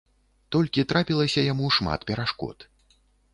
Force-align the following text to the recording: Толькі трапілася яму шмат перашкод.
Толькі 0.53 0.85
трапілася 0.91 1.43
яму 1.51 1.69
шмат 1.77 2.07
перашкод. 2.13 2.57